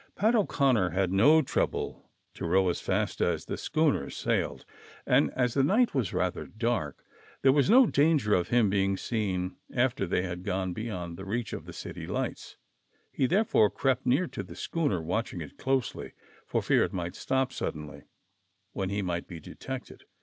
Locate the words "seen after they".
8.97-10.23